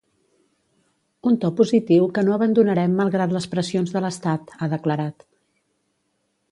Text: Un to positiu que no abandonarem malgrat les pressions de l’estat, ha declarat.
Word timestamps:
Un 1.29 1.33
to 1.43 1.49
positiu 1.59 2.07
que 2.15 2.23
no 2.25 2.35
abandonarem 2.37 2.97
malgrat 3.01 3.37
les 3.37 3.49
pressions 3.53 3.95
de 3.97 4.03
l’estat, 4.07 4.59
ha 4.59 4.71
declarat. 4.75 5.29